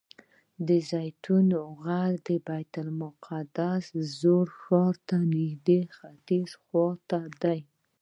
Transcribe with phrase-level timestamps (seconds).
[0.67, 1.49] د زیتون
[1.81, 3.83] غر د بیت المقدس
[4.19, 7.59] زاړه ښار ته نږدې ختیځ خوا ته دی.